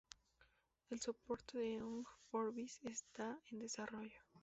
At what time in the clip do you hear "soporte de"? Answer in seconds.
0.99-1.79